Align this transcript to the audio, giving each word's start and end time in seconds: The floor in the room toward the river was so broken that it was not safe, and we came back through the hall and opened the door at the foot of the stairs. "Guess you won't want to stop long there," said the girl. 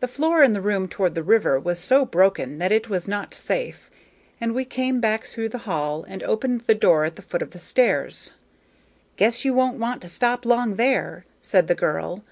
The 0.00 0.08
floor 0.08 0.42
in 0.42 0.50
the 0.50 0.60
room 0.60 0.88
toward 0.88 1.14
the 1.14 1.22
river 1.22 1.60
was 1.60 1.78
so 1.78 2.04
broken 2.04 2.58
that 2.58 2.72
it 2.72 2.88
was 2.88 3.06
not 3.06 3.32
safe, 3.32 3.88
and 4.40 4.52
we 4.56 4.64
came 4.64 5.00
back 5.00 5.22
through 5.22 5.50
the 5.50 5.58
hall 5.70 6.02
and 6.02 6.24
opened 6.24 6.62
the 6.62 6.74
door 6.74 7.04
at 7.04 7.14
the 7.14 7.22
foot 7.22 7.42
of 7.42 7.52
the 7.52 7.60
stairs. 7.60 8.32
"Guess 9.14 9.44
you 9.44 9.54
won't 9.54 9.78
want 9.78 10.02
to 10.02 10.08
stop 10.08 10.44
long 10.44 10.74
there," 10.74 11.26
said 11.40 11.68
the 11.68 11.76
girl. 11.76 12.24